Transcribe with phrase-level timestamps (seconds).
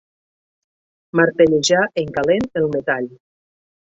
[1.19, 3.13] Martellejar en calent el metall.